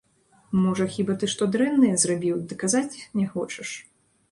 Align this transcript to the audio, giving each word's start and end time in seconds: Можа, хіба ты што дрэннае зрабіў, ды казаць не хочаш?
Можа, 0.61 0.87
хіба 0.95 1.15
ты 1.23 1.29
што 1.33 1.43
дрэннае 1.57 1.93
зрабіў, 2.05 2.41
ды 2.49 2.59
казаць 2.65 3.01
не 3.23 3.31
хочаш? 3.37 3.79